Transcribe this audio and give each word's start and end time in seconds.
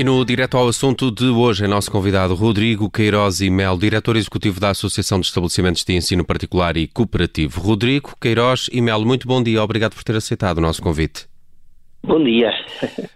E 0.00 0.02
no 0.02 0.24
direto 0.24 0.56
ao 0.56 0.66
assunto 0.66 1.10
de 1.10 1.26
hoje 1.26 1.66
é 1.66 1.68
nosso 1.68 1.90
convidado 1.90 2.34
Rodrigo 2.34 2.88
Queiroz 2.90 3.42
e 3.42 3.50
Mel, 3.50 3.76
diretor 3.76 4.16
executivo 4.16 4.58
da 4.58 4.70
Associação 4.70 5.20
de 5.20 5.26
Estabelecimentos 5.26 5.84
de 5.84 5.92
Ensino 5.92 6.24
Particular 6.24 6.74
e 6.78 6.88
Cooperativo. 6.88 7.60
Rodrigo 7.60 8.16
Queiroz 8.18 8.70
e 8.72 8.80
Mel, 8.80 9.04
muito 9.04 9.28
bom 9.28 9.42
dia, 9.42 9.62
obrigado 9.62 9.94
por 9.94 10.02
ter 10.02 10.16
aceitado 10.16 10.56
o 10.56 10.62
nosso 10.62 10.80
convite. 10.80 11.29
Bom 12.02 12.24
dia. 12.24 12.50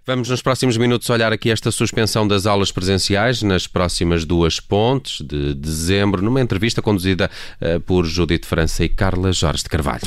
Vamos 0.07 0.29
nos 0.29 0.43
próximos 0.43 0.77
minutos 0.77 1.09
olhar 1.09 1.33
aqui 1.33 1.51
esta 1.51 1.71
suspensão 1.71 2.29
das 2.29 2.45
aulas 2.45 2.71
presenciais 2.71 3.43
nas 3.43 3.67
próximas 3.67 4.27
duas 4.27 4.61
pontes 4.61 5.23
de 5.23 5.55
dezembro, 5.55 6.23
numa 6.23 6.41
entrevista 6.41 6.83
conduzida 6.83 7.31
uh, 7.63 7.81
por 7.81 8.05
Judite 8.05 8.47
França 8.47 8.85
e 8.85 8.89
Carla 8.89 9.33
Jorge 9.33 9.63
de 9.63 9.71
Carvalho. 9.71 10.03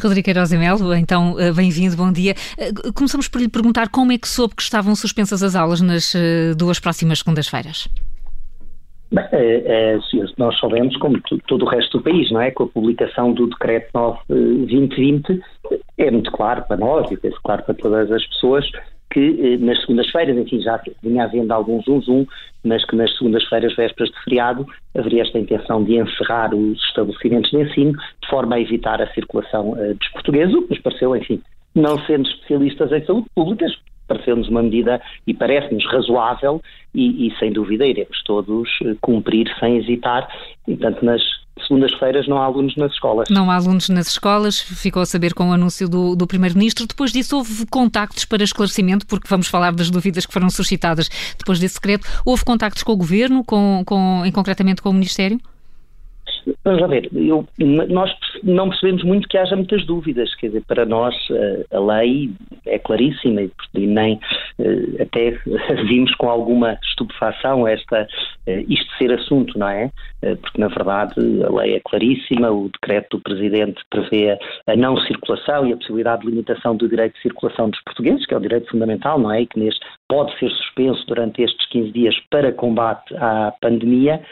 Rodrigo 0.00 0.24
Queiroz 0.24 0.52
e 0.52 0.56
Melo, 0.56 0.94
então 0.94 1.32
uh, 1.32 1.52
bem-vindo, 1.52 1.96
bom 1.96 2.12
dia. 2.12 2.36
Uh, 2.56 2.92
começamos 2.92 3.26
por 3.26 3.40
lhe 3.40 3.48
perguntar 3.48 3.88
como 3.88 4.12
é 4.12 4.18
que 4.18 4.28
soube 4.28 4.54
que 4.54 4.62
estavam 4.62 4.94
suspensas 4.94 5.42
as 5.42 5.56
aulas 5.56 5.80
nas 5.80 6.14
duas 6.56 6.78
próximas 6.78 7.18
segundas-feiras. 7.18 7.88
Bem, 9.12 9.26
é, 9.30 9.94
é, 9.94 9.98
nós 10.38 10.58
soubemos, 10.58 10.96
como 10.96 11.20
todo 11.46 11.66
o 11.66 11.68
resto 11.68 11.98
do 11.98 12.04
país, 12.04 12.30
não 12.30 12.40
é? 12.40 12.50
Com 12.50 12.64
a 12.64 12.68
publicação 12.68 13.32
do 13.34 13.46
Decreto 13.46 13.90
9 13.94 14.18
2020, 14.28 15.40
é 15.98 16.10
muito 16.10 16.32
claro 16.32 16.64
para 16.66 16.78
nós 16.78 17.10
e 17.10 17.16
penso 17.18 17.38
claro 17.44 17.62
para 17.62 17.74
todas 17.74 18.10
as 18.10 18.26
pessoas 18.26 18.66
que 19.12 19.20
eh, 19.20 19.58
nas 19.58 19.78
segundas-feiras, 19.82 20.36
enfim, 20.38 20.60
já 20.62 20.80
vinha 21.02 21.24
havendo 21.24 21.52
algum 21.52 21.82
zum 21.82 22.00
zum, 22.00 22.26
mas 22.64 22.82
que 22.86 22.96
nas 22.96 23.14
segundas-feiras, 23.18 23.76
vésperas 23.76 24.10
de 24.10 24.24
feriado, 24.24 24.66
haveria 24.96 25.22
esta 25.22 25.38
intenção 25.38 25.84
de 25.84 25.96
encerrar 25.96 26.54
os 26.54 26.82
estabelecimentos 26.84 27.50
de 27.50 27.58
ensino 27.58 27.92
de 27.92 28.28
forma 28.30 28.56
a 28.56 28.60
evitar 28.60 29.02
a 29.02 29.12
circulação 29.12 29.72
uh, 29.72 29.94
dos 29.94 30.08
portugueses, 30.08 30.54
o 30.54 30.62
que 30.62 30.70
nos 30.70 30.78
pareceu, 30.78 31.14
enfim, 31.14 31.42
não 31.74 31.98
sendo 32.06 32.26
especialistas 32.26 32.90
em 32.92 33.04
saúde 33.04 33.26
pública, 33.34 33.66
pareceu-nos 34.06 34.48
uma 34.48 34.62
medida 34.62 35.00
e 35.26 35.34
parece-nos 35.34 35.84
razoável 35.86 36.60
e, 36.94 37.26
e, 37.26 37.38
sem 37.38 37.52
dúvida 37.52 37.86
iremos 37.86 38.22
todos 38.24 38.68
eh, 38.84 38.94
cumprir 39.00 39.48
sem 39.58 39.78
hesitar 39.78 40.28
portanto 40.66 41.04
nas 41.04 41.22
segundas-feiras 41.66 42.26
não 42.26 42.38
há 42.38 42.44
alunos 42.44 42.74
nas 42.76 42.92
escolas. 42.92 43.28
Não 43.30 43.50
há 43.50 43.56
alunos 43.56 43.88
nas 43.88 44.08
escolas, 44.08 44.58
ficou 44.58 45.02
a 45.02 45.06
saber 45.06 45.34
com 45.34 45.50
o 45.50 45.52
anúncio 45.52 45.88
do, 45.88 46.16
do 46.16 46.26
Primeiro-Ministro. 46.26 46.86
Depois 46.86 47.12
disso 47.12 47.36
houve 47.36 47.66
contactos 47.66 48.24
para 48.24 48.42
esclarecimento, 48.42 49.06
porque 49.06 49.28
vamos 49.28 49.48
falar 49.48 49.72
das 49.72 49.90
dúvidas 49.90 50.26
que 50.26 50.32
foram 50.32 50.50
suscitadas 50.50 51.08
depois 51.38 51.58
desse 51.58 51.76
decreto. 51.76 52.06
Houve 52.24 52.44
contactos 52.44 52.82
com 52.82 52.92
o 52.92 52.96
Governo, 52.96 53.44
com, 53.44 53.82
com, 53.86 54.22
em 54.24 54.32
concretamente 54.32 54.82
com 54.82 54.90
o 54.90 54.94
Ministério? 54.94 55.38
Vamos 56.64 56.88
ver, 56.88 57.08
eu, 57.14 57.46
nós 57.88 58.10
não 58.42 58.68
percebemos 58.68 59.04
muito 59.04 59.28
que 59.28 59.38
haja 59.38 59.54
muitas 59.56 59.84
dúvidas, 59.86 60.34
quer 60.36 60.48
dizer, 60.48 60.62
para 60.66 60.84
nós 60.84 61.14
eh, 61.30 61.64
a 61.72 61.78
lei 61.78 62.30
é 62.66 62.78
claríssima 62.78 63.42
e 63.42 63.86
nem 63.86 64.20
eh, 64.58 65.02
até 65.02 65.30
vimos 65.88 66.14
com 66.16 66.28
alguma 66.28 66.78
estupefação 66.82 67.66
esta, 67.66 68.06
eh, 68.46 68.64
isto 68.68 68.90
ser 68.96 69.12
assunto, 69.12 69.58
não 69.58 69.68
é? 69.68 69.90
Porque 70.40 70.60
na 70.60 70.68
verdade 70.68 71.14
a 71.42 71.50
lei 71.50 71.74
é 71.74 71.80
claríssima, 71.80 72.50
o 72.50 72.68
decreto 72.68 73.16
do 73.16 73.22
Presidente 73.22 73.82
prevê 73.90 74.38
a 74.66 74.76
não 74.76 74.96
circulação 74.98 75.66
e 75.66 75.72
a 75.72 75.76
possibilidade 75.76 76.22
de 76.22 76.28
limitação 76.28 76.76
do 76.76 76.88
direito 76.88 77.14
de 77.14 77.22
circulação 77.22 77.70
dos 77.70 77.80
portugueses, 77.82 78.24
que 78.24 78.34
é 78.34 78.36
o 78.36 78.40
direito 78.40 78.70
fundamental, 78.70 79.18
não 79.18 79.32
é? 79.32 79.42
E 79.42 79.46
que 79.46 79.58
neste 79.58 79.84
pode 80.08 80.38
ser 80.38 80.50
suspenso 80.50 81.04
durante 81.06 81.42
estes 81.42 81.66
15 81.70 81.90
dias 81.90 82.14
para 82.30 82.52
combate 82.52 83.14
à 83.16 83.52
pandemia 83.60 84.22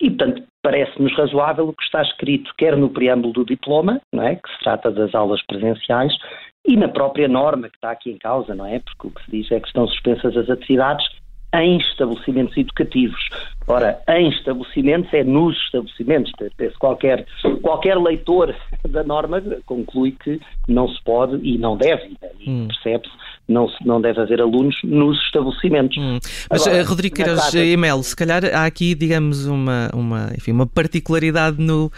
e, 0.00 0.10
portanto, 0.10 0.42
parece-nos 0.66 1.16
razoável 1.16 1.68
o 1.68 1.72
que 1.72 1.84
está 1.84 2.02
escrito 2.02 2.52
quer 2.58 2.76
no 2.76 2.88
preâmbulo 2.88 3.32
do 3.32 3.44
diploma, 3.44 4.00
não 4.12 4.24
é, 4.24 4.34
que 4.34 4.50
se 4.50 4.64
trata 4.64 4.90
das 4.90 5.14
aulas 5.14 5.40
presenciais, 5.46 6.12
e 6.66 6.76
na 6.76 6.88
própria 6.88 7.28
norma 7.28 7.68
que 7.68 7.76
está 7.76 7.92
aqui 7.92 8.10
em 8.10 8.18
causa, 8.18 8.52
não 8.52 8.66
é? 8.66 8.80
Porque 8.80 9.06
o 9.06 9.10
que 9.12 9.24
se 9.24 9.30
diz 9.30 9.52
é 9.52 9.60
que 9.60 9.68
estão 9.68 9.86
suspensas 9.86 10.36
as 10.36 10.50
atividades 10.50 11.06
em 11.54 11.78
estabelecimentos 11.78 12.56
educativos. 12.56 13.28
Ora, 13.68 14.02
em 14.08 14.28
estabelecimentos 14.28 15.14
é 15.14 15.22
nos 15.22 15.56
estabelecimentos. 15.66 16.32
Qualquer, 16.80 17.24
qualquer 17.62 17.96
leitor 17.96 18.52
da 18.90 19.04
norma 19.04 19.40
conclui 19.66 20.10
que 20.10 20.40
não 20.66 20.88
se 20.88 21.00
pode 21.04 21.36
e 21.48 21.56
não 21.58 21.76
deve, 21.76 22.16
e 22.40 22.50
hum. 22.50 22.66
percebe-se 22.66 23.14
não, 23.48 23.68
não 23.84 24.00
deve 24.00 24.20
haver 24.20 24.40
alunos 24.40 24.76
nos 24.82 25.18
estabelecimentos. 25.24 25.96
Hum. 25.98 26.18
Mas, 26.50 26.62
Agora, 26.62 26.76
eh, 26.78 26.82
Rodrigo 26.82 27.14
Queiroz 27.14 27.54
e 27.54 27.76
Mel, 27.76 28.02
se 28.02 28.16
calhar 28.16 28.44
há 28.44 28.64
aqui, 28.64 28.94
digamos, 28.94 29.46
uma, 29.46 29.90
uma, 29.94 30.32
enfim, 30.36 30.52
uma 30.52 30.66
particularidade 30.66 31.60
no, 31.60 31.86
uh, 31.86 31.90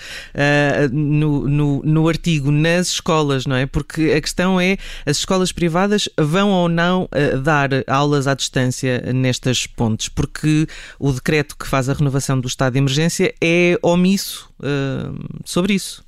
no, 0.92 1.48
no, 1.48 1.82
no, 1.82 2.08
artigo 2.08 2.50
nas 2.50 2.88
escolas, 2.88 3.46
não 3.46 3.56
é? 3.56 3.66
Porque 3.66 4.12
a 4.16 4.20
questão 4.20 4.60
é, 4.60 4.76
as 5.06 5.18
escolas 5.18 5.52
privadas 5.52 6.08
vão 6.18 6.50
ou 6.50 6.68
não 6.68 7.04
uh, 7.04 7.40
dar 7.40 7.70
aulas 7.86 8.26
à 8.26 8.34
distância 8.34 9.12
nestas 9.14 9.66
pontes? 9.66 10.08
Porque 10.08 10.66
o 10.98 11.12
decreto 11.12 11.56
que 11.56 11.66
faz 11.66 11.88
a 11.88 11.94
renovação 11.94 12.38
do 12.38 12.48
estado 12.48 12.74
de 12.74 12.78
emergência 12.78 13.34
é 13.40 13.78
omisso 13.82 14.50
uh, 14.60 15.40
sobre 15.44 15.74
isso. 15.74 16.07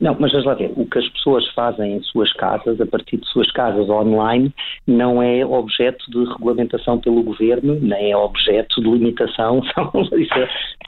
Não, 0.00 0.16
mas 0.18 0.30
vamos 0.30 0.46
lá 0.46 0.54
ver, 0.54 0.72
o 0.76 0.86
que 0.86 0.98
as 0.98 1.08
pessoas 1.08 1.46
fazem 1.48 1.96
em 1.96 2.02
suas 2.02 2.32
casas, 2.32 2.80
a 2.80 2.86
partir 2.86 3.16
de 3.16 3.26
suas 3.28 3.50
casas 3.50 3.88
online, 3.88 4.52
não 4.86 5.20
é 5.20 5.44
objeto 5.44 6.08
de 6.10 6.24
regulamentação 6.24 7.00
pelo 7.00 7.22
governo, 7.22 7.74
nem 7.80 8.12
é 8.12 8.16
objeto 8.16 8.80
de 8.80 8.88
limitação. 8.88 9.62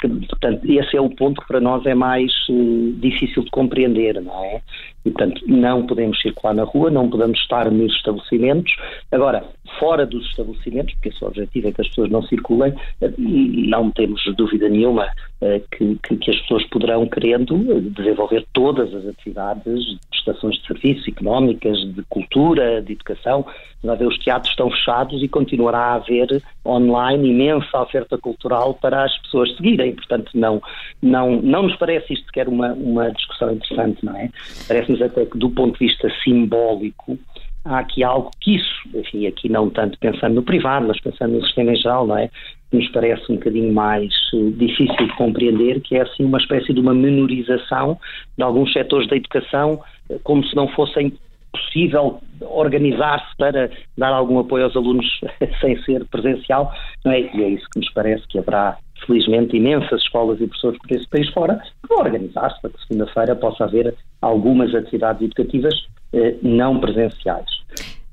É, 0.03 0.09
portanto, 0.09 0.65
esse 0.65 0.97
é 0.97 1.01
o 1.01 1.11
ponto 1.11 1.41
que 1.43 1.47
para 1.47 1.61
nós 1.61 1.85
é 1.85 1.95
mais 1.95 2.33
uh, 2.49 2.93
difícil 3.01 3.45
de 3.45 3.51
compreender, 3.51 4.21
não 4.23 4.45
é? 4.45 4.63
Portanto, 5.03 5.43
não 5.47 5.87
podemos 5.87 6.21
circular 6.21 6.55
na 6.55 6.65
rua, 6.65 6.91
não 6.91 7.09
podemos 7.09 7.39
estar 7.41 7.71
nos 7.71 7.93
estabelecimentos. 7.95 8.73
Agora, 9.11 9.45
fora 9.79 10.05
dos 10.05 10.27
estabelecimentos, 10.27 10.95
porque 10.95 11.09
esse 11.09 11.25
objetivo 11.25 11.69
é 11.69 11.73
que 11.73 11.81
as 11.81 11.89
pessoas 11.89 12.11
não 12.11 12.23
circulem, 12.23 12.75
eh, 13.01 13.13
não 13.17 13.91
temos 13.91 14.23
dúvida 14.37 14.69
nenhuma 14.69 15.09
eh, 15.41 15.63
que, 15.73 15.99
que, 16.03 16.17
que, 16.17 16.31
as 16.31 16.39
pessoas 16.41 16.65
poderão, 16.69 17.07
querendo, 17.07 17.81
desenvolver 17.93 18.47
todas 18.53 18.95
as 18.95 19.07
atividades 19.07 19.85
de 19.85 20.20
prestações 20.23 20.57
de 20.57 20.67
serviço, 20.67 21.11
económicas, 21.11 21.79
de 21.95 22.03
cultura, 22.09 22.83
de 22.83 22.93
educação. 22.93 23.47
Os 23.83 24.19
teatros 24.19 24.51
estão 24.51 24.71
fechados 24.71 25.23
e 25.23 25.29
continuará 25.29 25.79
a 25.79 25.95
haver 25.95 26.43
online 26.67 27.31
imensa 27.31 27.81
oferta 27.81 28.19
cultural 28.19 28.75
para 28.75 29.05
as 29.05 29.17
pessoas 29.19 29.55
seguirem. 29.57 29.95
Portanto, 29.95 30.31
não, 30.35 30.63
não, 31.03 31.41
não 31.41 31.63
nos 31.65 31.77
parece 31.77 32.13
isto 32.13 32.27
sequer 32.27 32.49
uma, 32.49 32.73
uma 32.75 33.11
discussão 33.11 33.53
interessante, 33.53 34.05
não 34.05 34.17
é? 34.17 34.29
Parece-nos 34.69 35.03
até 35.03 35.25
que, 35.25 35.39
do 35.39 35.51
ponto 35.51 35.79
de 35.79 35.87
vista 35.87 36.09
simbólico, 36.23 37.19
há 37.65 37.79
aqui 37.79 38.03
algo 38.03 38.31
que 38.41 38.57
isso, 38.57 38.89
enfim, 38.95 39.27
aqui 39.27 39.49
não 39.49 39.71
tanto 39.71 39.99
pensando 39.99 40.35
no 40.35 40.43
privado, 40.43 40.87
mas 40.87 41.01
pensando 41.01 41.35
no 41.35 41.45
sistema 41.45 41.73
em 41.73 41.77
geral, 41.77 42.07
não 42.07 42.19
é? 42.19 42.31
Nos 42.73 42.89
parece 42.91 43.31
um 43.31 43.37
bocadinho 43.37 43.73
mais 43.73 44.13
uh, 44.33 44.51
difícil 44.53 45.07
de 45.07 45.17
compreender, 45.17 45.81
que 45.81 45.97
é 45.97 46.03
assim 46.03 46.25
uma 46.25 46.39
espécie 46.39 46.73
de 46.73 46.81
uma 46.81 46.95
menorização 46.95 47.99
de 48.37 48.43
alguns 48.43 48.73
setores 48.73 49.09
da 49.09 49.17
educação, 49.17 49.81
uh, 50.09 50.21
como 50.23 50.45
se 50.45 50.55
não 50.55 50.69
fossem 50.69 51.13
possível 51.53 52.21
organizar-se 52.41 53.37
para 53.37 53.71
dar 53.99 54.13
algum 54.13 54.39
apoio 54.39 54.65
aos 54.65 54.77
alunos 54.77 55.07
sem 55.61 55.81
ser 55.83 56.05
presencial, 56.07 56.73
não 57.05 57.13
é? 57.13 57.21
E 57.21 57.43
é 57.43 57.49
isso 57.49 57.67
que 57.73 57.81
nos 57.81 57.91
parece 57.93 58.27
que 58.29 58.39
haverá, 58.39 58.79
felizmente, 59.07 59.57
imensas 59.57 60.01
escolas 60.03 60.41
e 60.41 60.47
professores 60.47 60.79
por 60.79 60.97
esse 60.97 61.09
país 61.09 61.29
fora 61.31 61.57
que 61.57 61.89
vão 61.89 61.99
organizar-se 62.05 62.61
para 62.61 62.71
que 62.71 62.87
segunda-feira 62.87 63.37
possa 63.37 63.65
haver 63.65 63.95
algumas 64.23 64.75
atividades 64.75 65.23
educativas 65.23 65.75
eh, 66.13 66.37
não 66.43 66.79
presenciais. 66.81 67.49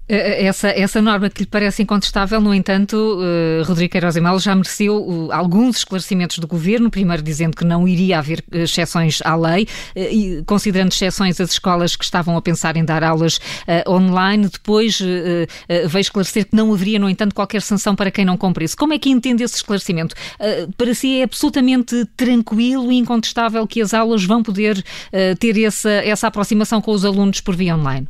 Eh, 0.10 0.46
essa, 0.46 0.70
essa 0.70 1.02
norma 1.02 1.30
que 1.30 1.42
lhe 1.42 1.48
parece 1.48 1.84
incontestável, 1.84 2.40
no 2.40 2.54
entanto, 2.54 2.96
uh, 2.96 3.64
Rodrigo 3.64 3.92
Queiroz 3.92 4.16
e 4.16 4.22
Melo 4.22 4.40
já 4.40 4.56
mereceu 4.56 4.98
uh, 4.98 5.32
alguns 5.32 5.78
esclarecimentos 5.78 6.40
do 6.40 6.48
Governo, 6.48 6.90
primeiro 6.90 7.22
dizendo 7.22 7.56
que 7.56 7.66
não 7.66 7.88
iria 7.88 8.20
haver 8.20 8.44
exceções 8.52 9.20
à 9.24 9.36
lei, 9.36 9.68
e 9.96 10.44
considerando 10.46 10.92
exceções 10.92 11.42
as 11.42 11.52
escolas 11.52 11.96
que 11.96 12.06
estavam 12.06 12.38
a 12.38 12.42
pensar 12.42 12.78
em 12.78 12.86
dar 12.86 13.04
aulas 13.04 13.40
online, 13.88 14.48
depois 14.48 15.00
veio 15.00 16.02
esclarecer 16.02 16.46
que 16.46 16.56
não 16.56 16.74
haveria, 16.74 17.00
no 17.00 17.10
entanto, 17.10 17.36
qualquer 17.36 17.62
sanção 17.62 17.96
para 17.96 18.12
quem 18.12 18.26
não 18.26 18.38
cumprisse. 18.38 18.76
Como 18.76 18.94
é 18.94 19.00
que 19.00 19.10
entende 19.10 19.44
esse 19.44 19.56
esclarecimento? 19.56 20.16
para 20.78 20.94
si 20.94 21.20
é 21.20 21.24
absolutamente 21.24 22.06
tranquilo 22.16 22.92
e 22.92 22.96
incontestável 22.96 23.66
que 23.68 23.82
as 23.82 23.94
aulas 23.94 24.24
vão 24.24 24.44
poder 24.44 24.84
ter 25.40 25.62
essa, 25.62 25.90
essa 25.90 26.28
aproximação 26.28 26.82
com 26.82 26.92
os 26.92 27.04
alunos 27.04 27.42
por 27.42 27.56
via 27.56 27.76
online? 27.76 28.08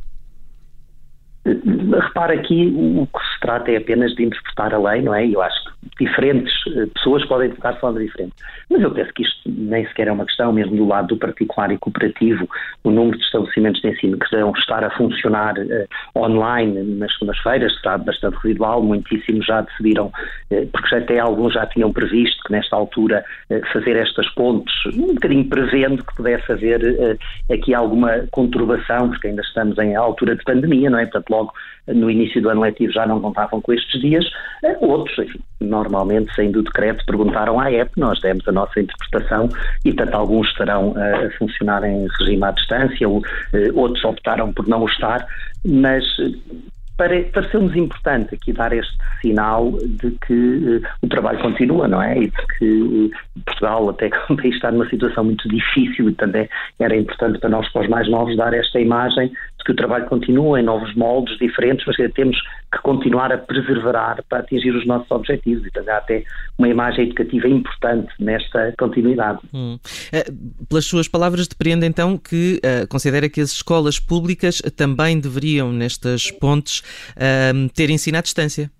Repara 1.92 2.34
aqui, 2.34 2.72
o 2.76 3.06
que 3.06 3.18
se 3.38 3.40
trata 3.40 3.70
é 3.70 3.76
apenas 3.76 4.12
de 4.14 4.24
interpretar 4.24 4.74
a 4.74 4.78
lei, 4.78 5.00
não 5.00 5.14
é? 5.14 5.26
Eu 5.26 5.40
acho 5.40 5.64
que 5.64 6.04
diferentes 6.04 6.52
eh, 6.66 6.86
pessoas 6.94 7.24
podem 7.26 7.50
tocar 7.50 7.72
de 7.72 7.80
forma 7.80 8.00
diferente. 8.00 8.34
Mas 8.68 8.82
eu 8.82 8.90
penso 8.90 9.12
que 9.14 9.22
isto 9.22 9.40
nem 9.46 9.86
sequer 9.86 10.08
é 10.08 10.12
uma 10.12 10.26
questão, 10.26 10.52
mesmo 10.52 10.76
do 10.76 10.86
lado 10.86 11.08
do 11.08 11.16
particular 11.16 11.70
e 11.72 11.78
cooperativo, 11.78 12.48
o 12.84 12.90
número 12.90 13.16
de 13.16 13.24
estabelecimentos 13.24 13.80
de 13.80 13.88
ensino 13.88 14.18
que 14.18 14.30
devem 14.30 14.52
estar 14.52 14.84
a 14.84 14.90
funcionar 14.90 15.54
uh, 15.58 16.20
online 16.20 16.82
nas 16.98 17.12
segundas-feiras 17.14 17.74
será 17.80 17.96
bastante 17.96 18.36
residual, 18.42 18.82
muitíssimos 18.82 19.46
já 19.46 19.60
decidiram, 19.62 20.06
uh, 20.06 20.66
porque 20.72 20.94
até 20.94 21.18
alguns 21.18 21.54
já 21.54 21.66
tinham 21.66 21.92
previsto 21.92 22.42
que 22.44 22.52
nesta 22.52 22.76
altura 22.76 23.24
uh, 23.50 23.72
fazer 23.72 23.96
estas 23.96 24.28
pontes, 24.34 24.74
um 24.94 25.14
bocadinho 25.14 25.48
prevendo 25.48 26.04
que 26.04 26.14
pudesse 26.16 26.50
haver 26.52 27.18
aqui 27.50 27.74
alguma 27.74 28.24
conturbação, 28.30 29.08
porque 29.08 29.28
ainda 29.28 29.42
estamos 29.42 29.78
em 29.78 29.94
altura 29.94 30.36
de 30.36 30.44
pandemia, 30.44 30.90
não 30.90 30.98
é? 30.98 31.04
Portanto, 31.04 31.30
logo 31.30 31.52
no 31.86 32.10
início 32.10 32.40
do 32.42 32.50
ano 32.50 32.60
letivo 32.60 32.92
já 32.92 33.06
não 33.06 33.27
contavam 33.28 33.60
com 33.60 33.72
estes 33.72 34.00
dias, 34.00 34.24
eh, 34.64 34.76
outros, 34.80 35.18
enfim, 35.18 35.40
normalmente, 35.60 36.34
saindo 36.34 36.62
do 36.62 36.64
decreto, 36.64 37.04
perguntaram 37.06 37.60
à 37.60 37.70
EP, 37.70 37.90
nós 37.96 38.20
demos 38.20 38.46
a 38.48 38.52
nossa 38.52 38.80
interpretação 38.80 39.48
e, 39.84 39.92
tanto 39.92 40.16
alguns 40.16 40.48
estarão 40.48 40.90
uh, 40.92 41.26
a 41.26 41.30
funcionar 41.38 41.84
em 41.84 42.06
regime 42.18 42.44
à 42.44 42.50
distância, 42.50 43.08
ou, 43.08 43.18
uh, 43.18 43.22
outros 43.74 44.04
optaram 44.04 44.52
por 44.52 44.66
não 44.66 44.84
estar, 44.86 45.26
mas 45.64 46.04
pareceu-nos 47.32 47.76
importante 47.76 48.34
aqui 48.34 48.52
dar 48.52 48.72
este 48.72 48.92
sinal 49.22 49.70
de 49.70 50.10
que 50.26 50.82
o 51.00 51.08
trabalho 51.08 51.38
continua, 51.38 51.86
não 51.86 52.02
é? 52.02 52.18
E 52.18 52.26
de 52.26 52.46
que 52.58 53.10
Portugal, 53.46 53.88
até 53.90 54.10
que 54.10 54.36
país 54.36 54.54
está 54.54 54.72
numa 54.72 54.88
situação 54.88 55.24
muito 55.24 55.48
difícil 55.48 56.08
e 56.08 56.14
também 56.14 56.48
era 56.80 56.96
importante 56.96 57.38
para 57.38 57.50
nós, 57.50 57.70
para 57.72 57.82
os 57.82 57.88
mais 57.88 58.10
novos, 58.10 58.36
dar 58.36 58.52
esta 58.52 58.80
imagem 58.80 59.32
que 59.68 59.72
o 59.72 59.76
trabalho 59.76 60.06
continua 60.06 60.58
em 60.58 60.62
novos 60.62 60.94
moldes 60.94 61.38
diferentes, 61.38 61.84
mas 61.86 61.94
que 61.94 62.08
temos 62.08 62.40
que 62.72 62.78
continuar 62.82 63.30
a 63.30 63.36
perseverar 63.36 64.24
para 64.26 64.38
atingir 64.38 64.70
os 64.70 64.86
nossos 64.86 65.10
objetivos 65.10 65.66
e 65.66 65.70
também 65.70 65.92
há 65.92 65.98
até 65.98 66.24
uma 66.56 66.68
imagem 66.70 67.04
educativa 67.04 67.46
importante 67.46 68.10
nesta 68.18 68.72
continuidade. 68.78 69.40
Hum. 69.52 69.78
Eh, 70.10 70.24
pelas 70.70 70.86
suas 70.86 71.06
palavras, 71.06 71.46
depreende 71.46 71.84
então 71.84 72.16
que 72.16 72.62
uh, 72.64 72.88
considera 72.88 73.28
que 73.28 73.42
as 73.42 73.52
escolas 73.52 74.00
públicas 74.00 74.62
também 74.74 75.20
deveriam, 75.20 75.70
nestas 75.70 76.30
pontes, 76.30 76.80
uh, 77.10 77.68
ter 77.74 77.90
ensino 77.90 78.16
à 78.16 78.22
distância? 78.22 78.70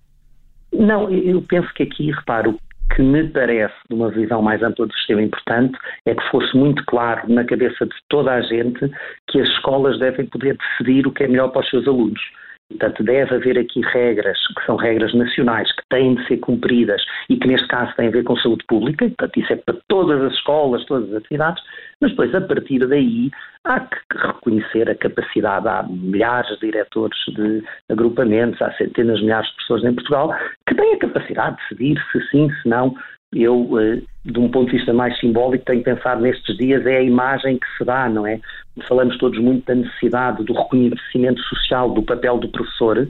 Não, 0.73 1.07
eu 1.11 1.39
penso 1.43 1.71
que 1.75 1.83
aqui, 1.83 2.09
reparo, 2.09 2.59
que 2.95 3.01
me 3.01 3.27
parece, 3.29 3.75
de 3.89 3.95
uma 3.95 4.09
visão 4.09 4.41
mais 4.41 4.61
ampla 4.61 4.85
do 4.85 4.93
sistema 4.93 5.21
importante, 5.21 5.77
é 6.05 6.15
que 6.15 6.29
fosse 6.29 6.55
muito 6.55 6.83
claro 6.85 7.21
na 7.31 7.43
cabeça 7.43 7.85
de 7.85 7.95
toda 8.09 8.31
a 8.31 8.41
gente 8.41 8.91
que 9.27 9.39
as 9.39 9.47
escolas 9.49 9.99
devem 9.99 10.25
poder 10.25 10.57
decidir 10.57 11.07
o 11.07 11.11
que 11.11 11.23
é 11.23 11.27
melhor 11.27 11.49
para 11.49 11.61
os 11.61 11.69
seus 11.69 11.87
alunos. 11.87 12.21
Portanto, 12.69 13.03
deve 13.03 13.35
haver 13.35 13.57
aqui 13.57 13.81
regras 13.81 14.37
que 14.55 14.65
são 14.65 14.75
regras 14.75 15.13
nacionais, 15.13 15.71
que 15.71 15.81
têm 15.89 16.15
de 16.15 16.27
ser 16.27 16.37
cumpridas 16.37 17.01
e 17.29 17.35
que, 17.35 17.47
neste 17.47 17.67
caso, 17.67 17.93
têm 17.95 18.07
a 18.07 18.11
ver 18.11 18.23
com 18.23 18.37
saúde 18.37 18.63
pública. 18.67 19.05
Portanto, 19.07 19.39
isso 19.39 19.53
é 19.53 19.55
para 19.55 19.75
todas 19.87 20.21
as 20.21 20.33
escolas, 20.33 20.85
todas 20.85 21.09
as 21.09 21.17
atividades. 21.17 21.63
Mas 21.99 22.11
depois, 22.11 22.33
a 22.35 22.41
partir 22.41 22.85
daí, 22.87 23.31
há 23.65 23.79
que 23.79 23.97
reconhecer 24.17 24.89
a 24.89 24.95
capacidade. 24.95 25.67
Há 25.67 25.83
milhares 25.83 26.49
de 26.59 26.67
diretores 26.67 27.17
de 27.29 27.63
agrupamentos, 27.89 28.61
há 28.61 28.71
centenas 28.73 29.17
de 29.17 29.23
milhares 29.23 29.49
de 29.49 29.55
pessoas 29.57 29.83
em 29.83 29.93
Portugal 29.93 30.35
que 30.67 30.75
têm 30.75 30.93
a 30.93 30.99
capacidade 30.99 31.57
de 31.57 31.61
decidir 31.63 32.03
se 32.11 32.21
sim, 32.29 32.49
se 32.61 32.69
não 32.69 32.95
eu, 33.33 33.69
eh, 33.79 34.01
de 34.25 34.39
um 34.39 34.49
ponto 34.49 34.71
de 34.71 34.77
vista 34.77 34.93
mais 34.93 35.17
simbólico, 35.19 35.65
tenho 35.65 35.83
pensado 35.83 36.21
nestes 36.21 36.57
dias 36.57 36.85
é 36.85 36.97
a 36.97 37.03
imagem 37.03 37.57
que 37.57 37.67
se 37.77 37.85
dá, 37.85 38.09
não 38.09 38.25
é? 38.25 38.39
Falamos 38.87 39.17
todos 39.17 39.39
muito 39.39 39.65
da 39.65 39.75
necessidade 39.75 40.43
do 40.43 40.53
reconhecimento 40.53 41.41
social 41.43 41.91
do 41.91 42.01
papel 42.01 42.39
do 42.39 42.49
professor 42.49 43.07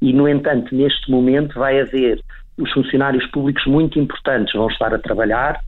e, 0.00 0.12
no 0.12 0.28
entanto, 0.28 0.74
neste 0.74 1.10
momento 1.10 1.58
vai 1.58 1.80
haver 1.80 2.20
os 2.56 2.70
funcionários 2.72 3.26
públicos 3.26 3.66
muito 3.66 3.98
importantes 3.98 4.54
vão 4.54 4.68
estar 4.68 4.94
a 4.94 4.98
trabalhar, 4.98 5.60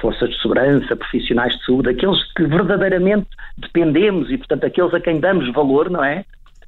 forças 0.00 0.30
de 0.30 0.40
segurança, 0.40 0.96
profissionais 0.96 1.56
de 1.56 1.64
saúde, 1.64 1.90
aqueles 1.90 2.32
que 2.34 2.44
verdadeiramente 2.44 3.26
dependemos 3.58 4.30
e, 4.30 4.38
portanto, 4.38 4.64
aqueles 4.64 4.94
a 4.94 5.00
quem 5.00 5.20
damos 5.20 5.52
valor, 5.52 5.90
não 5.90 6.04
é? 6.04 6.24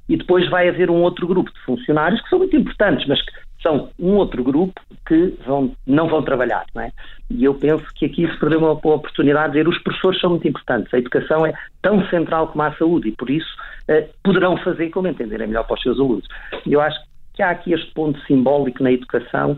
E 0.07 0.17
depois 0.17 0.49
vai 0.49 0.67
haver 0.67 0.89
um 0.91 1.01
outro 1.01 1.25
grupo 1.25 1.51
de 1.51 1.59
funcionários 1.61 2.21
que 2.21 2.29
são 2.29 2.39
muito 2.39 2.55
importantes, 2.55 3.07
mas 3.07 3.21
que 3.21 3.31
são 3.63 3.89
um 3.97 4.15
outro 4.15 4.43
grupo 4.43 4.79
que 5.07 5.35
vão, 5.45 5.71
não 5.87 6.07
vão 6.07 6.21
trabalhar. 6.21 6.65
Não 6.75 6.83
é? 6.83 6.91
E 7.31 7.43
eu 7.45 7.55
penso 7.55 7.85
que 7.95 8.05
aqui 8.05 8.29
se 8.29 8.37
perdeu 8.37 8.59
uma 8.59 8.71
oportunidade 8.71 9.53
de 9.53 9.59
dizer 9.59 9.67
os 9.67 9.81
professores 9.81 10.19
são 10.19 10.31
muito 10.31 10.47
importantes, 10.47 10.93
a 10.93 10.97
educação 10.97 11.45
é 11.45 11.53
tão 11.81 12.05
central 12.09 12.47
como 12.49 12.61
a 12.63 12.75
saúde 12.75 13.09
e 13.09 13.11
por 13.13 13.29
isso 13.29 13.49
eh, 13.87 14.09
poderão 14.23 14.57
fazer 14.57 14.89
como 14.89 15.07
entenderem 15.07 15.47
melhor 15.47 15.63
para 15.63 15.75
os 15.75 15.81
seus 15.81 15.99
alunos. 15.99 16.27
Eu 16.67 16.81
acho 16.81 16.99
que 17.33 17.41
há 17.41 17.49
aqui 17.49 17.73
este 17.73 17.91
ponto 17.93 18.19
simbólico 18.27 18.83
na 18.83 18.91
educação 18.91 19.57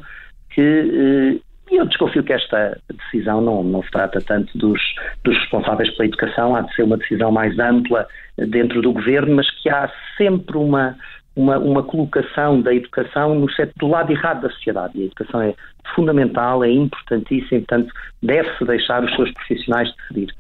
que 0.51 0.61
eh, 0.61 1.45
eu 1.71 1.85
desconfio 1.85 2.23
que 2.23 2.33
esta 2.33 2.79
decisão 2.93 3.41
não, 3.41 3.63
não 3.63 3.81
se 3.83 3.89
trata 3.89 4.21
tanto 4.21 4.55
dos, 4.57 4.79
dos 5.23 5.35
responsáveis 5.37 5.89
pela 5.95 6.07
educação, 6.07 6.55
há 6.55 6.61
de 6.61 6.73
ser 6.75 6.83
uma 6.83 6.97
decisão 6.97 7.31
mais 7.31 7.57
ampla 7.57 8.07
dentro 8.37 8.81
do 8.81 8.93
governo, 8.93 9.35
mas 9.35 9.49
que 9.61 9.69
há 9.69 9.91
sempre 10.17 10.57
uma, 10.57 10.95
uma, 11.35 11.57
uma 11.57 11.83
colocação 11.83 12.61
da 12.61 12.73
educação 12.73 13.35
no 13.35 13.47
do 13.77 13.87
lado 13.87 14.11
errado 14.11 14.41
da 14.41 14.49
sociedade. 14.49 14.97
E 14.97 15.03
a 15.03 15.05
educação 15.05 15.41
é 15.41 15.53
fundamental, 15.95 16.63
é 16.63 16.71
importantíssima, 16.71 17.59
portanto, 17.61 17.93
deve-se 18.21 18.65
deixar 18.65 19.03
os 19.03 19.13
seus 19.15 19.31
profissionais 19.33 19.91
decidir. 20.09 20.33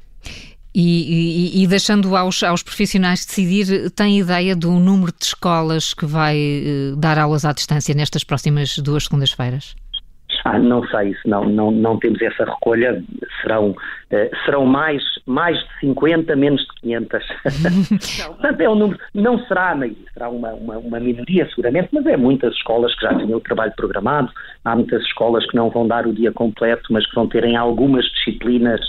E, 0.77 0.81
e, 1.53 1.63
e, 1.63 1.67
deixando 1.67 2.17
aos, 2.17 2.43
aos 2.43 2.61
profissionais 2.61 3.25
decidir, 3.25 3.89
tem 3.91 4.19
ideia 4.19 4.53
do 4.53 4.71
número 4.71 5.13
de 5.17 5.23
escolas 5.23 5.93
que 5.93 6.05
vai 6.05 6.37
uh, 6.37 6.97
dar 6.97 7.17
aulas 7.17 7.45
à 7.45 7.53
distância 7.53 7.95
nestas 7.95 8.25
próximas 8.25 8.77
duas 8.79 9.05
segundas-feiras? 9.05 9.73
Ah, 10.45 10.59
não 10.59 10.85
sei, 10.89 11.09
isso 11.09 11.27
não, 11.27 11.43
não, 11.43 11.71
não 11.71 11.97
temos 11.97 12.21
essa 12.21 12.45
recolha, 12.45 13.03
serão, 13.41 13.71
uh, 13.71 14.35
serão 14.45 14.63
mais, 14.63 15.01
mais 15.25 15.57
de 15.57 15.79
50, 15.79 16.35
menos 16.35 16.61
de 16.61 16.81
500. 16.81 17.23
não, 18.19 18.27
portanto, 18.37 18.61
é 18.61 18.69
um 18.69 18.75
número, 18.75 18.99
não 19.15 19.39
será 19.47 19.71
a 19.71 19.75
maioria, 19.75 20.05
será 20.13 20.29
uma, 20.29 20.53
uma, 20.53 20.77
uma, 20.77 20.99
minoria 20.99 21.49
seguramente, 21.49 21.89
mas 21.91 22.05
é 22.05 22.15
muitas 22.15 22.53
escolas 22.53 22.93
que 22.93 23.01
já 23.01 23.15
tinham 23.17 23.39
o 23.39 23.41
trabalho 23.41 23.73
programado, 23.75 24.31
há 24.63 24.75
muitas 24.75 25.01
escolas 25.01 25.43
que 25.49 25.55
não 25.55 25.71
vão 25.71 25.87
dar 25.87 26.05
o 26.05 26.13
dia 26.13 26.31
completo, 26.31 26.93
mas 26.93 27.07
que 27.07 27.15
vão 27.15 27.27
ter 27.27 27.43
em 27.43 27.55
algumas 27.55 28.05
disciplinas 28.05 28.79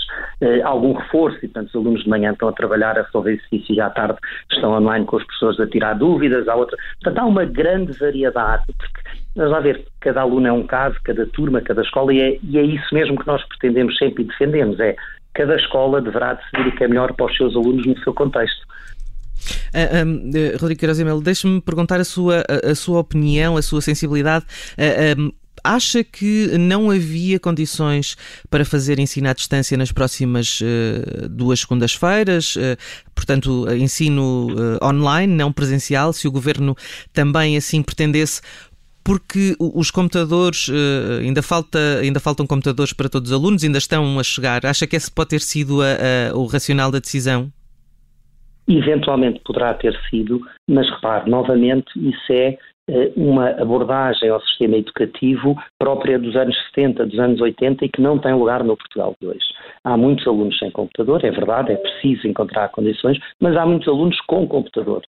uh, 0.41 0.63
algum 0.63 0.93
reforço, 0.93 1.37
e 1.37 1.47
portanto 1.47 1.69
os 1.69 1.75
alunos 1.75 2.03
de 2.03 2.09
manhã 2.09 2.33
estão 2.33 2.49
a 2.49 2.53
trabalhar 2.53 2.99
a 2.99 3.01
resolver 3.01 3.31
exercícios 3.31 3.75
e 3.75 3.81
à 3.81 3.89
tarde 3.89 4.19
estão 4.51 4.73
online 4.73 5.07
com 5.07 5.15
os 5.15 5.23
professores 5.23 5.59
a 5.59 5.65
tirar 5.65 5.95
dúvidas, 5.95 6.47
há 6.47 6.53
outra. 6.53 6.77
Portanto, 7.01 7.23
há 7.23 7.25
uma 7.25 7.45
grande 7.45 7.97
variedade, 7.97 8.63
porque 8.77 9.01
Vamos 9.37 9.51
lá 9.51 9.59
ver, 9.59 9.85
cada 10.01 10.21
aluno 10.21 10.47
é 10.47 10.51
um 10.51 10.65
caso, 10.65 10.97
cada 11.03 11.25
turma, 11.27 11.61
cada 11.61 11.83
escola, 11.83 12.11
e 12.11 12.19
é, 12.19 12.39
e 12.41 12.57
é 12.57 12.63
isso 12.63 12.93
mesmo 12.93 13.17
que 13.19 13.27
nós 13.27 13.41
pretendemos 13.47 13.95
sempre 13.97 14.23
e 14.23 14.27
defendemos, 14.27 14.79
é 14.79 14.95
cada 15.35 15.55
escola 15.55 16.01
deverá 16.01 16.33
decidir 16.33 16.67
o 16.67 16.75
que 16.75 16.83
é 16.83 16.87
melhor 16.87 17.13
para 17.13 17.27
os 17.27 17.37
seus 17.37 17.55
alunos 17.55 17.85
no 17.85 17.97
seu 17.99 18.13
contexto. 18.13 18.65
Uh, 19.73 20.05
um, 20.05 20.29
uh, 20.29 20.57
Rodrigo 20.59 20.79
Queiroz 20.79 20.97
deixe-me 21.21 21.61
perguntar 21.61 21.99
a 21.99 22.03
sua, 22.03 22.43
a, 22.49 22.71
a, 22.71 22.75
sua 22.75 22.99
opinião, 22.99 23.55
a 23.55 23.61
sua 23.61 23.79
sensibilidade. 23.79 24.45
Uh, 24.75 25.21
um, 25.21 25.31
acha 25.63 26.03
que 26.03 26.57
não 26.57 26.89
havia 26.89 27.39
condições 27.39 28.15
para 28.49 28.63
fazer 28.65 28.99
ensino 28.99 29.29
à 29.29 29.33
distância 29.33 29.77
nas 29.77 29.91
próximas 29.91 30.61
uh, 30.61 31.29
duas 31.29 31.59
segundas-feiras? 31.59 32.55
Uh, 32.55 32.77
portanto, 33.13 33.67
ensino 33.73 34.47
online, 34.81 35.33
não 35.33 35.51
presencial, 35.51 36.13
se 36.13 36.27
o 36.27 36.31
governo 36.31 36.75
também 37.13 37.57
assim 37.57 37.83
pretendesse, 37.83 38.41
porque 39.07 39.55
os 39.57 39.89
computadores, 39.89 40.67
eh, 40.67 41.23
ainda, 41.23 41.41
falta, 41.41 41.79
ainda 42.01 42.19
faltam 42.19 42.45
computadores 42.45 42.91
para 42.91 43.07
todos 43.07 43.31
os 43.31 43.37
alunos, 43.37 43.63
ainda 43.63 43.77
estão 43.77 44.19
a 44.19 44.23
chegar. 44.23 44.65
Acha 44.65 44.85
que 44.85 44.97
esse 44.97 45.09
pode 45.09 45.29
ter 45.29 45.39
sido 45.39 45.81
a, 45.81 45.85
a, 45.85 46.37
o 46.37 46.45
racional 46.45 46.91
da 46.91 46.99
decisão? 46.99 47.47
Eventualmente 48.67 49.39
poderá 49.45 49.73
ter 49.75 49.97
sido, 50.09 50.41
mas 50.69 50.89
repare, 50.89 51.29
novamente, 51.29 51.87
isso 51.95 52.33
é 52.33 52.57
eh, 52.89 53.13
uma 53.15 53.51
abordagem 53.51 54.29
ao 54.29 54.41
sistema 54.41 54.75
educativo 54.75 55.55
própria 55.79 56.19
dos 56.19 56.35
anos 56.35 56.57
70, 56.75 57.05
dos 57.05 57.17
anos 57.17 57.39
80 57.39 57.85
e 57.85 57.89
que 57.89 58.01
não 58.01 58.19
tem 58.19 58.33
lugar 58.33 58.61
no 58.61 58.75
Portugal 58.75 59.15
de 59.21 59.27
hoje. 59.29 59.47
Há 59.85 59.95
muitos 59.95 60.27
alunos 60.27 60.59
sem 60.59 60.69
computador, 60.69 61.23
é 61.23 61.31
verdade, 61.31 61.71
é 61.71 61.77
preciso 61.77 62.27
encontrar 62.27 62.67
condições, 62.69 63.17
mas 63.39 63.55
há 63.55 63.65
muitos 63.65 63.87
alunos 63.87 64.19
com 64.27 64.45
computador. 64.45 65.01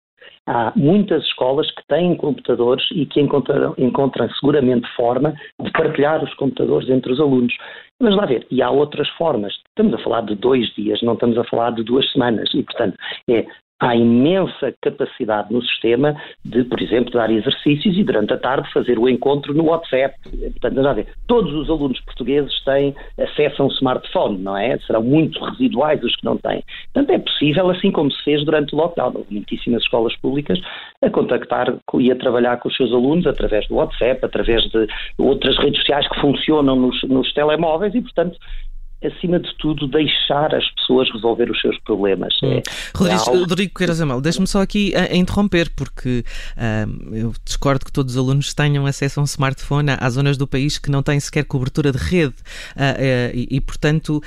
Há 0.46 0.72
muitas 0.76 1.22
escolas 1.24 1.70
que 1.70 1.86
têm 1.88 2.16
computadores 2.16 2.84
e 2.92 3.06
que 3.06 3.20
encontram, 3.20 3.74
encontram 3.78 4.28
seguramente 4.30 4.88
forma 4.96 5.34
de 5.60 5.70
partilhar 5.72 6.22
os 6.22 6.34
computadores 6.34 6.88
entre 6.88 7.12
os 7.12 7.20
alunos. 7.20 7.54
Mas 8.00 8.14
lá 8.14 8.26
ver, 8.26 8.46
e 8.50 8.62
há 8.62 8.70
outras 8.70 9.08
formas. 9.10 9.52
Estamos 9.68 9.94
a 9.94 9.98
falar 9.98 10.22
de 10.22 10.34
dois 10.36 10.68
dias, 10.74 11.02
não 11.02 11.14
estamos 11.14 11.36
a 11.36 11.44
falar 11.44 11.72
de 11.72 11.82
duas 11.82 12.10
semanas. 12.12 12.48
E, 12.54 12.62
portanto, 12.62 12.96
é 13.28 13.46
há 13.80 13.94
imensa 13.94 14.74
capacidade 14.82 15.52
no 15.52 15.62
sistema 15.62 16.16
de, 16.44 16.64
por 16.64 16.80
exemplo, 16.80 17.12
dar 17.12 17.30
exercícios 17.30 17.96
e 17.96 18.02
durante 18.02 18.32
a 18.32 18.38
tarde 18.38 18.70
fazer 18.72 18.98
o 18.98 19.08
encontro 19.08 19.54
no 19.54 19.66
WhatsApp. 19.66 20.14
Portanto, 20.24 20.82
já 20.82 20.92
ver, 20.92 21.08
todos 21.26 21.52
os 21.54 21.70
alunos 21.70 22.00
portugueses 22.00 22.52
têm 22.64 22.94
acesso 23.18 23.62
a 23.62 23.66
um 23.66 23.70
smartphone, 23.70 24.38
não 24.38 24.56
é? 24.56 24.78
Serão 24.80 25.02
muito 25.02 25.38
residuais 25.44 26.02
os 26.02 26.14
que 26.16 26.24
não 26.24 26.36
têm. 26.36 26.62
Portanto, 26.92 27.10
é 27.10 27.18
possível, 27.18 27.70
assim 27.70 27.92
como 27.92 28.10
se 28.10 28.22
fez 28.24 28.44
durante 28.44 28.74
o 28.74 28.78
lockdown. 28.78 29.24
Muitíssimas 29.30 29.82
escolas 29.82 30.16
públicas 30.16 30.58
a 31.00 31.10
contactar 31.10 31.72
e 31.94 32.10
a 32.10 32.16
trabalhar 32.16 32.56
com 32.58 32.68
os 32.68 32.76
seus 32.76 32.92
alunos 32.92 33.26
através 33.26 33.66
do 33.68 33.76
WhatsApp, 33.76 34.24
através 34.24 34.64
de 34.64 34.88
outras 35.18 35.56
redes 35.58 35.78
sociais 35.78 36.08
que 36.08 36.20
funcionam 36.20 36.74
nos, 36.74 37.00
nos 37.04 37.32
telemóveis 37.32 37.94
e, 37.94 38.00
portanto, 38.00 38.36
acima 39.04 39.38
de 39.38 39.54
tudo, 39.58 39.86
deixar 39.86 40.54
as 40.54 40.68
pessoas 40.72 41.08
resolver 41.12 41.50
os 41.50 41.60
seus 41.60 41.78
problemas. 41.80 42.34
Hum. 42.42 42.54
É, 42.54 42.62
Rodrigo, 42.96 43.20
é 43.20 43.28
algo... 43.28 43.40
Rodrigo 43.40 43.74
Queiroz 43.74 44.00
Amel, 44.00 44.20
deixe-me 44.20 44.46
só 44.46 44.60
aqui 44.60 44.94
a, 44.94 45.12
a 45.12 45.16
interromper, 45.16 45.70
porque 45.76 46.24
uh, 46.56 47.14
eu 47.14 47.32
discordo 47.44 47.84
que 47.84 47.92
todos 47.92 48.14
os 48.14 48.18
alunos 48.18 48.52
tenham 48.52 48.86
acesso 48.86 49.20
a 49.20 49.22
um 49.22 49.24
smartphone. 49.24 49.92
Há 49.98 50.10
zonas 50.10 50.36
do 50.36 50.46
país 50.46 50.78
que 50.78 50.90
não 50.90 51.02
têm 51.02 51.20
sequer 51.20 51.44
cobertura 51.44 51.92
de 51.92 51.98
rede 51.98 52.34
uh, 52.76 52.80
uh, 52.80 53.36
e, 53.36 53.48
e, 53.50 53.60
portanto, 53.60 54.20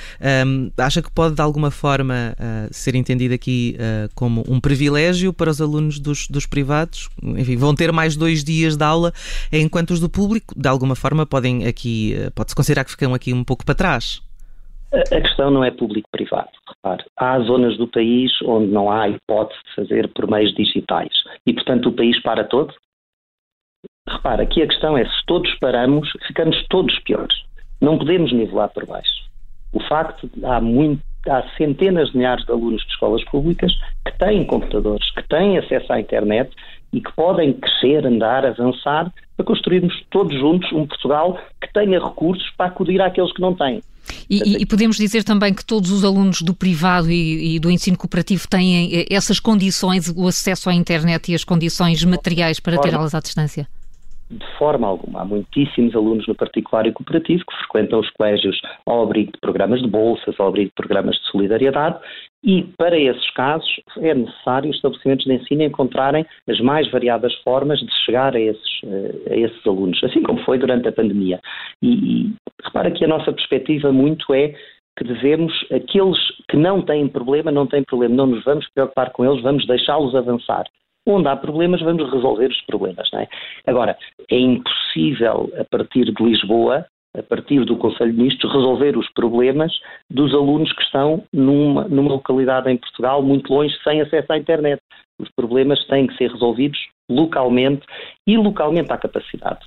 um, 0.46 0.70
acha 0.78 1.02
que 1.02 1.10
pode 1.10 1.34
de 1.34 1.42
alguma 1.42 1.70
forma 1.70 2.36
ser 2.70 2.94
entendido 2.94 3.34
aqui 3.34 3.76
como 4.14 4.44
um 4.48 4.60
privilégio 4.60 5.32
para 5.32 5.50
os 5.50 5.60
alunos 5.60 5.98
dos, 5.98 6.28
dos 6.28 6.46
privados? 6.46 7.08
Enfim, 7.22 7.56
vão 7.56 7.74
ter 7.74 7.92
mais 7.92 8.16
dois 8.16 8.42
dias 8.42 8.76
de 8.76 8.84
aula, 8.84 9.12
enquanto 9.52 9.92
os 9.92 10.00
do 10.00 10.08
público, 10.08 10.54
de 10.56 10.68
alguma 10.68 10.94
forma, 10.94 11.24
podem 11.24 11.66
aqui, 11.66 12.14
pode-se 12.34 12.54
considerar 12.54 12.84
que 12.84 12.90
ficam 12.90 13.14
aqui 13.14 13.32
um 13.32 13.44
pouco 13.44 13.64
para 13.64 13.74
trás. 13.74 14.20
A 14.92 15.20
questão 15.20 15.50
não 15.50 15.64
é 15.64 15.70
público-privado. 15.70 16.50
Há 17.16 17.40
zonas 17.40 17.78
do 17.78 17.88
país 17.88 18.30
onde 18.42 18.70
não 18.70 18.90
há 18.90 19.08
hipótese 19.08 19.58
de 19.64 19.74
fazer 19.74 20.08
por 20.12 20.30
meios 20.30 20.54
digitais 20.54 21.12
e, 21.46 21.54
portanto, 21.54 21.88
o 21.88 21.92
país 21.92 22.20
para 22.22 22.44
todo. 22.44 22.74
Repare, 24.06 24.42
aqui 24.42 24.62
a 24.62 24.66
questão 24.66 24.98
é 24.98 25.04
se 25.04 25.26
todos 25.26 25.52
paramos, 25.60 26.10
ficamos 26.26 26.62
todos 26.68 26.98
piores. 27.00 27.34
Não 27.80 27.96
podemos 27.98 28.32
nivelar 28.32 28.68
por 28.68 28.84
baixo. 28.84 29.24
O 29.72 29.80
facto 29.80 30.28
de 30.28 30.44
há, 30.44 30.60
muito, 30.60 31.02
há 31.28 31.42
centenas 31.56 32.10
de 32.10 32.18
milhares 32.18 32.44
de 32.44 32.52
alunos 32.52 32.82
de 32.82 32.88
escolas 32.88 33.24
públicas 33.24 33.72
que 34.04 34.18
têm 34.18 34.44
computadores, 34.44 35.10
que 35.12 35.22
têm 35.28 35.58
acesso 35.58 35.92
à 35.92 36.00
internet 36.00 36.50
e 36.92 37.00
que 37.00 37.12
podem 37.12 37.52
crescer, 37.54 38.06
andar, 38.06 38.44
avançar 38.44 39.12
para 39.36 39.46
construirmos 39.46 39.94
todos 40.10 40.38
juntos 40.38 40.70
um 40.72 40.86
Portugal 40.86 41.38
que 41.60 41.72
tenha 41.72 41.98
recursos 41.98 42.48
para 42.56 42.66
acudir 42.66 43.00
àqueles 43.00 43.32
que 43.32 43.40
não 43.40 43.54
têm. 43.54 43.82
E, 44.28 44.62
e, 44.62 44.66
podemos 44.66 44.96
dizer 44.96 45.22
também 45.22 45.54
que 45.54 45.64
todos 45.64 45.90
os 45.90 46.04
alunos 46.04 46.42
do 46.42 46.52
privado 46.52 47.10
e, 47.10 47.54
e, 47.54 47.58
do 47.58 47.70
ensino 47.70 47.96
cooperativo 47.96 48.48
têm 48.48 48.92
eh, 48.92 49.06
essas 49.10 49.38
condições, 49.38 50.12
o 50.14 50.26
acesso 50.26 50.68
à 50.68 50.74
internet 50.74 51.30
e 51.30 51.34
as 51.34 51.44
condições 51.44 52.04
materiais 52.04 52.58
para 52.58 52.78
ter 52.78 52.94
aulas 52.94 53.14
à 53.14 53.20
distância? 53.20 53.66
De 54.32 54.46
forma 54.56 54.86
alguma. 54.86 55.20
Há 55.20 55.24
muitíssimos 55.26 55.94
alunos 55.94 56.26
no 56.26 56.34
particular 56.34 56.86
e 56.86 56.92
cooperativo 56.92 57.44
que 57.44 57.56
frequentam 57.58 58.00
os 58.00 58.08
colégios 58.10 58.58
ao 58.86 59.02
abrigo 59.02 59.30
de 59.30 59.38
programas 59.38 59.82
de 59.82 59.88
bolsas, 59.88 60.34
ao 60.40 60.48
abrigo 60.48 60.70
de 60.70 60.74
programas 60.74 61.16
de 61.16 61.24
solidariedade 61.30 61.98
e, 62.42 62.62
para 62.76 62.98
esses 62.98 63.30
casos, 63.32 63.68
é 63.98 64.14
necessário 64.14 64.70
os 64.70 64.76
estabelecimentos 64.76 65.26
de 65.26 65.34
ensino 65.34 65.62
encontrarem 65.62 66.24
as 66.48 66.58
mais 66.60 66.90
variadas 66.90 67.34
formas 67.44 67.78
de 67.78 67.92
chegar 68.04 68.34
a 68.34 68.40
esses, 68.40 68.80
eh, 68.84 69.32
a 69.32 69.36
esses 69.36 69.66
alunos, 69.66 70.02
assim 70.02 70.22
como 70.22 70.42
foi 70.44 70.58
durante 70.58 70.88
a 70.88 70.92
pandemia. 70.92 71.38
E, 71.82 71.88
e 72.22 72.34
repara 72.64 72.90
que 72.90 73.04
a 73.04 73.08
nossa 73.08 73.32
perspectiva 73.32 73.92
muito 73.92 74.32
é 74.32 74.54
que 74.98 75.04
devemos, 75.04 75.52
aqueles 75.70 76.18
que 76.48 76.56
não 76.56 76.82
têm 76.82 77.06
problema, 77.06 77.52
não 77.52 77.66
têm 77.66 77.84
problema, 77.84 78.14
não 78.14 78.26
nos 78.26 78.44
vamos 78.44 78.66
preocupar 78.74 79.10
com 79.12 79.24
eles, 79.24 79.42
vamos 79.42 79.66
deixá-los 79.66 80.14
avançar. 80.14 80.64
Onde 81.06 81.28
há 81.28 81.36
problemas, 81.36 81.80
vamos 81.80 82.10
resolver 82.12 82.48
os 82.48 82.60
problemas. 82.62 83.08
É? 83.14 83.26
Agora, 83.66 83.96
é 84.30 84.38
impossível, 84.38 85.52
a 85.58 85.64
partir 85.64 86.04
de 86.04 86.22
Lisboa, 86.22 86.86
a 87.16 87.22
partir 87.22 87.64
do 87.64 87.76
Conselho 87.76 88.12
de 88.12 88.18
Ministros, 88.18 88.52
resolver 88.52 88.96
os 88.96 89.10
problemas 89.12 89.72
dos 90.10 90.32
alunos 90.32 90.72
que 90.72 90.82
estão 90.82 91.22
numa, 91.32 91.84
numa 91.84 92.12
localidade 92.12 92.70
em 92.70 92.76
Portugal 92.76 93.22
muito 93.22 93.52
longe, 93.52 93.74
sem 93.84 94.00
acesso 94.00 94.32
à 94.32 94.38
internet. 94.38 94.80
Os 95.18 95.28
problemas 95.36 95.84
têm 95.86 96.06
que 96.06 96.16
ser 96.16 96.30
resolvidos 96.30 96.78
localmente 97.10 97.82
e 98.26 98.36
localmente 98.36 98.92
à 98.92 98.96
capacidade. 98.96 99.60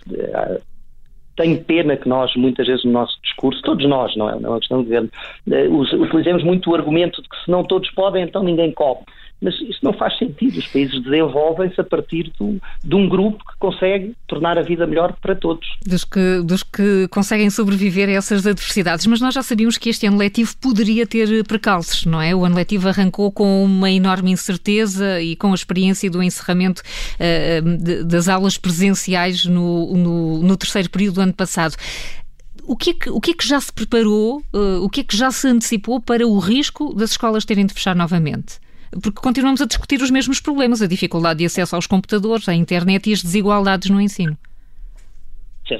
Tenho 1.35 1.63
pena 1.65 1.97
que 1.97 2.07
nós, 2.07 2.33
muitas 2.35 2.65
vezes 2.65 2.83
no 2.85 2.93
nosso 2.93 3.19
discurso, 3.21 3.61
todos 3.61 3.85
nós, 3.87 4.15
não 4.15 4.29
é, 4.29 4.39
não 4.39 4.47
é 4.47 4.49
uma 4.53 4.59
questão 4.59 4.79
de 4.79 4.85
governo, 4.85 5.09
eh, 5.51 5.67
utilizemos 5.67 6.43
muito 6.43 6.71
o 6.71 6.75
argumento 6.75 7.21
de 7.21 7.27
que 7.27 7.43
se 7.43 7.51
não 7.51 7.63
todos 7.63 7.91
podem, 7.91 8.23
então 8.23 8.41
ninguém 8.41 8.71
come 8.71 9.01
mas 9.41 9.53
isso 9.61 9.79
não 9.83 9.93
faz 9.93 10.17
sentido. 10.17 10.57
Os 10.57 10.67
países 10.67 11.01
desenvolvem-se 11.03 11.79
a 11.79 11.83
partir 11.83 12.31
do, 12.39 12.59
de 12.83 12.95
um 12.95 13.07
grupo 13.07 13.43
que 13.45 13.57
consegue 13.59 14.15
tornar 14.27 14.57
a 14.57 14.61
vida 14.61 14.87
melhor 14.87 15.13
para 15.21 15.35
todos. 15.35 15.67
Dos 15.85 16.03
que, 16.03 16.41
dos 16.43 16.63
que 16.63 17.07
conseguem 17.09 17.49
sobreviver 17.49 18.09
a 18.09 18.13
essas 18.13 18.47
adversidades. 18.47 19.05
Mas 19.05 19.21
nós 19.21 19.33
já 19.33 19.43
sabíamos 19.43 19.77
que 19.77 19.89
este 19.89 20.07
ano 20.07 20.17
letivo 20.17 20.55
poderia 20.57 21.05
ter 21.05 21.43
precalços, 21.45 22.05
não 22.05 22.21
é? 22.21 22.33
O 22.33 22.45
ano 22.45 22.55
letivo 22.55 22.87
arrancou 22.87 23.31
com 23.31 23.63
uma 23.63 23.91
enorme 23.91 24.31
incerteza 24.31 25.21
e 25.21 25.35
com 25.35 25.51
a 25.51 25.55
experiência 25.55 26.09
do 26.09 26.23
encerramento 26.23 26.81
uh, 26.81 27.77
de, 27.77 28.03
das 28.03 28.27
aulas 28.27 28.57
presenciais 28.57 29.45
no, 29.45 29.95
no, 29.95 30.43
no 30.43 30.57
terceiro 30.57 30.89
período 30.89 31.15
do 31.15 31.21
ano 31.21 31.33
passado 31.33 31.75
o 32.67 32.75
que, 32.75 32.89
é 32.89 32.93
que, 32.93 33.09
o 33.09 33.21
que 33.21 33.31
é 33.31 33.33
que 33.33 33.47
já 33.47 33.59
se 33.59 33.71
preparou, 33.71 34.39
uh, 34.53 34.83
o 34.83 34.89
que 34.89 35.01
é 35.01 35.03
que 35.03 35.15
já 35.15 35.29
se 35.29 35.47
antecipou 35.47 36.01
para 36.01 36.25
o 36.25 36.39
risco 36.39 36.95
das 36.95 37.11
escolas 37.11 37.45
terem 37.45 37.65
de 37.65 37.73
fechar 37.73 37.95
novamente? 37.95 38.59
Porque 39.01 39.21
continuamos 39.21 39.61
a 39.61 39.65
discutir 39.65 40.01
os 40.01 40.11
mesmos 40.11 40.39
problemas, 40.39 40.81
a 40.81 40.87
dificuldade 40.87 41.39
de 41.39 41.45
acesso 41.45 41.75
aos 41.75 41.87
computadores, 41.87 42.47
à 42.47 42.53
internet 42.53 43.09
e 43.09 43.13
as 43.13 43.21
desigualdades 43.21 43.89
no 43.89 43.99
ensino. 43.99 44.37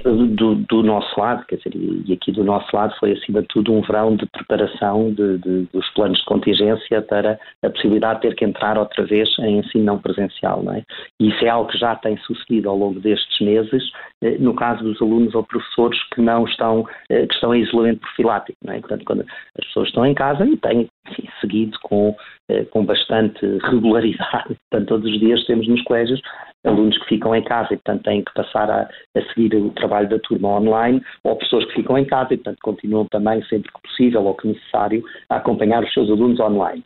Do, 0.03 0.55
do, 0.55 0.81
nosso 0.81 1.19
lado, 1.19 1.45
quer 1.45 1.57
dizer, 1.57 1.75
e 1.75 2.11
aqui 2.11 2.31
do 2.31 2.43
nosso 2.43 2.75
lado 2.75 2.95
foi 2.99 3.11
acima 3.11 3.41
de 3.41 3.47
tudo 3.49 3.71
um 3.71 3.81
verão 3.81 4.15
de 4.15 4.25
preparação 4.25 5.13
de, 5.13 5.37
de, 5.37 5.67
dos 5.71 5.87
planos 5.93 6.17
de 6.17 6.25
contingência 6.25 7.03
para 7.03 7.39
a 7.63 7.69
possibilidade 7.69 8.21
de 8.21 8.29
ter 8.29 8.35
que 8.35 8.45
entrar 8.45 8.79
outra 8.79 9.05
vez 9.05 9.29
em 9.37 9.59
ensino 9.59 9.83
não 9.83 9.99
presencial, 9.99 10.63
não 10.63 10.73
é? 10.73 10.81
E 11.19 11.29
isso 11.29 11.45
é 11.45 11.49
algo 11.49 11.69
que 11.69 11.77
já 11.77 11.95
tem 11.95 12.17
sucedido 12.17 12.67
ao 12.67 12.75
longo 12.75 12.99
destes 12.99 13.39
meses, 13.39 13.83
eh, 14.23 14.39
no 14.39 14.55
caso 14.55 14.83
dos 14.83 14.99
alunos 14.99 15.35
ou 15.35 15.43
professores 15.43 16.01
que 16.15 16.19
não 16.19 16.45
estão, 16.45 16.83
eh, 17.11 17.27
que 17.27 17.35
estão 17.35 17.53
em 17.53 17.61
isolamento 17.61 17.99
profilático, 17.99 18.57
não 18.65 18.73
é? 18.73 18.79
Portanto, 18.79 19.05
quando 19.05 19.21
as 19.21 19.65
pessoas 19.67 19.89
estão 19.89 20.03
em 20.03 20.15
casa 20.15 20.47
e 20.47 20.57
têm 20.57 20.89
enfim, 21.09 21.27
seguido 21.41 21.77
com, 21.83 22.15
eh, 22.49 22.65
com 22.65 22.85
bastante 22.85 23.45
regularidade, 23.63 24.55
portanto, 24.69 24.87
todos 24.87 25.11
os 25.11 25.19
dias 25.19 25.45
temos 25.45 25.67
nos 25.67 25.81
colégios 25.83 26.21
alunos 26.65 26.97
que 26.97 27.09
ficam 27.09 27.35
em 27.35 27.43
casa 27.43 27.73
e, 27.73 27.77
portanto, 27.77 28.03
têm 28.03 28.23
que 28.23 28.33
passar 28.33 28.69
a, 28.69 28.89
a, 29.15 29.21
seguir 29.33 29.55
o 29.55 29.69
trabalho 29.71 30.09
da 30.09 30.19
turma 30.19 30.49
online, 30.49 31.01
ou 31.23 31.35
pessoas 31.35 31.65
que 31.65 31.73
ficam 31.73 31.97
em 31.97 32.05
casa 32.05 32.33
e, 32.33 32.37
portanto, 32.37 32.57
continuam 32.63 33.05
também, 33.11 33.43
sempre 33.43 33.71
que 33.71 33.81
possível 33.81 34.23
ou 34.23 34.35
que 34.35 34.47
necessário, 34.47 35.03
a 35.29 35.37
acompanhar 35.37 35.83
os 35.83 35.93
seus 35.93 36.09
alunos 36.09 36.39
online. 36.39 36.83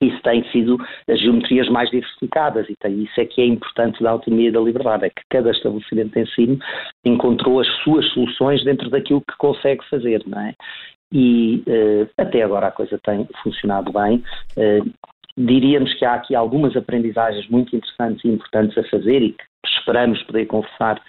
Isso 0.00 0.20
tem 0.22 0.42
sido 0.50 0.78
as 1.08 1.20
geometrias 1.20 1.68
mais 1.68 1.90
diversificadas 1.90 2.68
e 2.70 2.76
tem, 2.76 3.02
isso 3.02 3.20
é 3.20 3.26
que 3.26 3.42
é 3.42 3.44
importante 3.44 4.02
da 4.02 4.10
autonomia 4.10 4.48
e 4.48 4.52
da 4.52 4.60
liberdade, 4.60 5.04
é 5.04 5.10
que 5.10 5.22
cada 5.28 5.50
estabelecimento 5.50 6.14
de 6.14 6.20
ensino 6.20 6.58
encontrou 7.04 7.60
as 7.60 7.68
suas 7.82 8.06
soluções 8.12 8.64
dentro 8.64 8.88
daquilo 8.88 9.20
que 9.20 9.36
consegue 9.36 9.86
fazer, 9.90 10.22
não 10.26 10.40
é? 10.40 10.54
E 11.12 11.62
uh, 11.66 12.08
até 12.16 12.42
agora 12.42 12.68
a 12.68 12.72
coisa 12.72 12.98
tem 13.04 13.28
funcionado 13.42 13.92
bem. 13.92 14.22
Uh, 14.56 14.90
diríamos 15.36 15.92
que 15.94 16.04
há 16.04 16.14
aqui 16.14 16.34
algumas 16.34 16.76
aprendizagens 16.76 17.48
muito 17.48 17.74
interessantes 17.74 18.24
e 18.24 18.28
importantes 18.28 18.78
a 18.78 18.84
fazer 18.84 19.22
e 19.22 19.32
que 19.32 19.44
esperamos 19.66 20.22
poder 20.22 20.46
conversar 20.46 21.02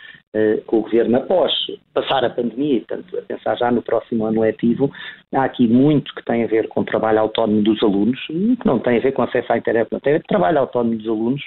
com 0.66 0.78
o 0.78 0.82
Governo 0.82 1.18
após 1.18 1.52
passar 1.94 2.24
a 2.24 2.30
pandemia 2.30 2.78
e, 2.78 2.80
portanto, 2.82 3.18
a 3.18 3.22
pensar 3.22 3.58
já 3.58 3.72
no 3.72 3.82
próximo 3.82 4.26
ano 4.26 4.42
letivo. 4.42 4.92
Há 5.34 5.44
aqui 5.44 5.68
muito 5.68 6.14
que 6.16 6.24
tem 6.24 6.44
a 6.44 6.48
ver 6.48 6.68
com 6.70 6.82
o 6.82 6.86
trabalho 6.86 7.20
autónomo 7.20 7.62
dos 7.62 7.82
alunos, 7.84 8.20
que 8.28 8.66
não 8.66 8.80
tem 8.80 8.98
a 8.98 9.02
ver 9.02 9.12
com 9.12 9.24
acesso 9.24 9.52
à 9.52 9.58
internet, 9.58 9.90
não 9.92 10.00
tem 10.00 10.14
a 10.14 10.18
ver 10.18 10.24
com 10.24 10.28
trabalho 10.28 10.60
autónomo 10.60 10.96
dos 10.96 11.08
alunos, 11.08 11.42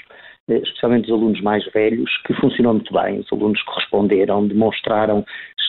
uh, 0.48 0.54
especialmente 0.54 1.06
os 1.06 1.12
alunos 1.12 1.40
mais 1.40 1.64
velhos, 1.72 2.10
que 2.26 2.34
funcionou 2.34 2.74
muito 2.74 2.92
bem. 2.92 3.20
Os 3.20 3.32
alunos 3.32 3.62
que 3.62 3.74
responderam, 3.74 4.46
demonstraram 4.46 5.24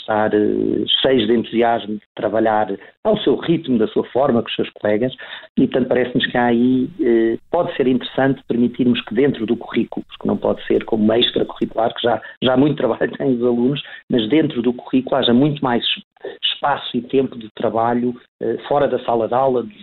estar 0.05 0.33
uh, 0.33 0.85
cheios 1.01 1.27
de 1.27 1.33
entusiasmo 1.33 1.95
de 1.95 2.01
trabalhar 2.15 2.67
ao 3.03 3.17
seu 3.19 3.35
ritmo, 3.35 3.77
da 3.77 3.87
sua 3.87 4.03
forma, 4.05 4.41
com 4.41 4.47
os 4.47 4.55
seus 4.55 4.69
colegas, 4.71 5.13
e 5.57 5.67
portanto 5.67 5.87
parece-nos 5.87 6.25
que 6.27 6.37
aí 6.37 6.89
uh, 6.99 7.39
pode 7.51 7.75
ser 7.75 7.87
interessante 7.87 8.41
permitirmos 8.47 9.01
que 9.01 9.13
dentro 9.13 9.45
do 9.45 9.57
currículo, 9.57 10.05
porque 10.07 10.27
não 10.27 10.37
pode 10.37 10.65
ser 10.65 10.85
como 10.85 11.11
extracurricular, 11.13 11.93
que 11.93 12.01
já, 12.01 12.21
já 12.41 12.55
muito 12.55 12.77
trabalho 12.77 13.11
têm 13.17 13.35
os 13.35 13.43
alunos, 13.43 13.81
mas 14.09 14.29
dentro 14.29 14.61
do 14.61 14.73
currículo 14.73 15.17
haja 15.17 15.33
muito 15.33 15.63
mais 15.63 15.83
espaço 16.43 16.97
e 16.97 17.01
tempo 17.01 17.37
de 17.37 17.49
trabalho 17.55 18.15
uh, 18.41 18.67
fora 18.67 18.87
da 18.87 18.99
sala 19.03 19.27
de 19.27 19.33
aula, 19.33 19.63
dos, 19.63 19.73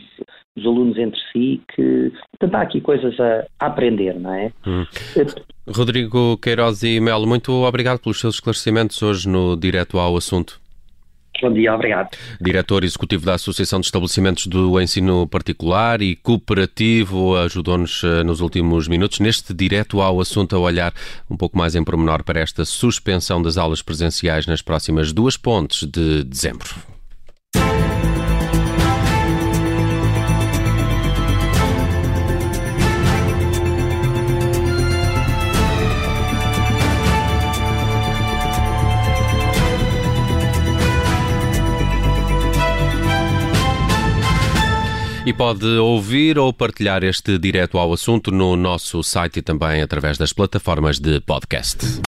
dos, 0.56 0.66
alunos 0.66 0.98
entre 0.98 1.20
si, 1.32 1.62
que 1.74 2.12
portanto 2.32 2.54
há 2.54 2.62
aqui 2.62 2.80
coisas 2.80 3.18
a, 3.20 3.46
a 3.60 3.66
aprender, 3.66 4.18
não 4.18 4.34
é? 4.34 4.52
Hum. 4.66 4.84
Rodrigo 5.66 6.36
Queiroz 6.38 6.82
e 6.82 6.98
Melo, 7.00 7.26
muito 7.26 7.52
obrigado 7.52 8.00
pelos 8.00 8.18
seus 8.18 8.36
esclarecimentos 8.36 9.00
hoje 9.02 9.28
no 9.28 9.56
Direto 9.56 9.98
ao 9.98 10.16
Assunto. 10.16 10.60
Bom 11.40 11.52
dia, 11.52 11.74
obrigado. 11.74 12.10
Diretor 12.40 12.84
Executivo 12.84 13.24
da 13.24 13.34
Associação 13.34 13.80
de 13.80 13.86
Estabelecimentos 13.86 14.46
do 14.46 14.80
Ensino 14.80 15.26
Particular 15.26 16.00
e 16.02 16.14
Cooperativo 16.14 17.36
ajudou-nos 17.36 18.04
eh, 18.04 18.22
nos 18.22 18.40
últimos 18.40 18.86
minutos 18.86 19.18
neste 19.18 19.54
direto 19.54 20.00
ao 20.00 20.20
assunto 20.20 20.54
a 20.54 20.58
olhar 20.58 20.92
um 21.28 21.36
pouco 21.36 21.56
mais 21.56 21.74
em 21.74 21.82
pormenor 21.82 22.22
para 22.22 22.38
esta 22.38 22.64
suspensão 22.64 23.42
das 23.42 23.56
aulas 23.56 23.82
presenciais 23.82 24.46
nas 24.46 24.62
próximas 24.62 25.12
duas 25.12 25.36
pontes 25.36 25.84
de 25.84 26.22
dezembro. 26.22 26.91
E 45.24 45.32
pode 45.32 45.64
ouvir 45.64 46.36
ou 46.36 46.52
partilhar 46.52 47.04
este 47.04 47.38
direto 47.38 47.78
ao 47.78 47.92
assunto 47.92 48.32
no 48.32 48.56
nosso 48.56 49.04
site 49.04 49.38
e 49.38 49.42
também 49.42 49.80
através 49.80 50.18
das 50.18 50.32
plataformas 50.32 50.98
de 50.98 51.20
podcast. 51.20 52.02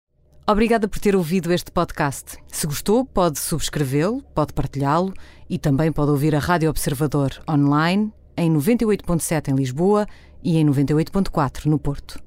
Obrigada 0.48 0.88
por 0.88 0.98
ter 0.98 1.16
ouvido 1.16 1.54
este 1.54 1.72
podcast. 1.72 2.38
Se 2.48 2.66
gostou, 2.66 3.06
pode 3.06 3.38
subscrevê-lo, 3.38 4.24
pode 4.34 4.52
partilhá-lo 4.54 5.14
e 5.48 5.60
também 5.60 5.92
pode 5.92 6.10
ouvir 6.10 6.34
a 6.36 6.40
Rádio 6.40 6.72
Observador 6.72 7.32
online 7.48 8.12
em 8.36 8.52
98.7 8.52 9.50
em 9.50 9.56
Lisboa 9.56 10.08
e 10.44 10.58
em 10.58 10.66
98.4 10.66 11.68
no 11.68 11.78
Porto. 11.78 12.23